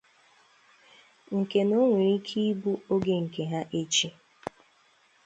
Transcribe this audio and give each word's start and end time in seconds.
nke 1.37 1.59
na 1.67 1.75
o 1.81 1.83
nwere 1.89 2.13
ike 2.17 2.39
ịbụ 2.51 2.71
oge 2.93 3.15
nke 3.23 3.43
ha 3.51 3.59
echi. 3.79 4.07